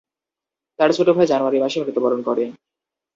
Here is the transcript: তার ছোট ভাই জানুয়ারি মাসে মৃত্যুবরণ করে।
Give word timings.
তার 0.79 0.89
ছোট 0.97 1.07
ভাই 1.09 1.27
জানুয়ারি 1.31 1.57
মাসে 1.63 1.77
মৃত্যুবরণ 1.81 2.19
করে। 2.27 2.43